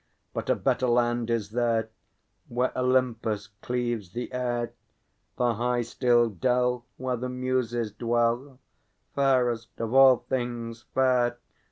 [0.33, 1.91] But a better land is there
[2.47, 4.73] Where Olympus cleaves the air,
[5.37, 8.57] The high still dell Where the Muses dwell,
[9.13, 11.37] Fairest of all things fair!